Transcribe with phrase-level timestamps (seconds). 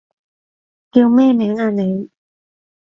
[0.91, 2.09] 叫咩名啊你？